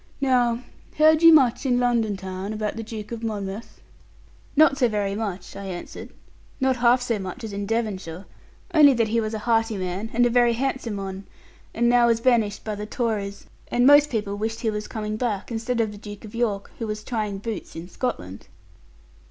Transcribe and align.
Now 0.19 0.61
heard 0.97 1.21
you 1.21 1.31
much 1.31 1.63
in 1.63 1.79
London 1.79 2.17
town 2.17 2.53
about 2.53 2.75
the 2.75 2.81
Duke 2.81 3.11
of 3.11 3.21
Monmouth?' 3.23 3.79
'Not 4.55 4.75
so 4.79 4.87
very 4.87 5.13
much,' 5.13 5.55
I 5.55 5.65
answered; 5.65 6.09
'not 6.59 6.77
half 6.77 7.03
so 7.03 7.19
much 7.19 7.43
as 7.43 7.53
in 7.53 7.67
Devonshire: 7.67 8.25
only 8.73 8.95
that 8.95 9.09
he 9.09 9.21
was 9.21 9.35
a 9.35 9.45
hearty 9.45 9.77
man, 9.77 10.09
and 10.11 10.25
a 10.25 10.29
very 10.31 10.53
handsome 10.53 10.97
one, 10.97 11.25
and 11.71 11.87
now 11.87 12.07
was 12.07 12.19
banished 12.19 12.63
by 12.63 12.73
the 12.73 12.87
Tories; 12.87 13.45
and 13.67 13.85
most 13.85 14.09
people 14.09 14.35
wished 14.35 14.61
he 14.61 14.71
was 14.71 14.87
coming 14.87 15.17
back, 15.17 15.51
instead 15.51 15.79
of 15.79 15.91
the 15.91 15.99
Duke 15.99 16.25
of 16.25 16.33
York, 16.33 16.71
who 16.79 16.87
was 16.87 17.03
trying 17.03 17.37
boots 17.37 17.75
in 17.75 17.87
Scotland.' 17.87 18.47